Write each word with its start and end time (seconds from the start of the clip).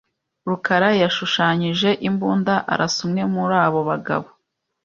rukarayashushanyije 0.49 1.89
imbunda 2.07 2.53
arasa 2.73 2.99
umwe 3.05 3.23
muri 3.33 3.55
abo 3.65 3.79
bagabo. 3.89 4.27